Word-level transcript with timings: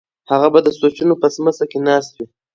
هغه 0.31 0.47
به 0.53 0.59
د 0.63 0.67
سوچونو 0.79 1.13
په 1.21 1.27
سمڅه 1.35 1.65
کې 1.71 1.79
ناست 1.87 2.11
وي. 2.17 2.25